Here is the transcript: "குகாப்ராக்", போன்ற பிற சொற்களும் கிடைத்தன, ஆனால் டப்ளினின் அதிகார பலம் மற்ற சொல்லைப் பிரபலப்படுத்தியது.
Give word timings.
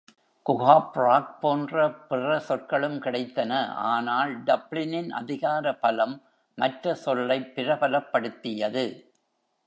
"குகாப்ராக்", 0.45 1.39
போன்ற 1.39 1.89
பிற 2.07 2.39
சொற்களும் 2.39 3.01
கிடைத்தன, 3.01 3.51
ஆனால் 3.83 4.43
டப்ளினின் 4.43 5.09
அதிகார 5.09 5.73
பலம் 5.75 6.15
மற்ற 6.57 6.95
சொல்லைப் 6.95 7.51
பிரபலப்படுத்தியது. 7.55 8.85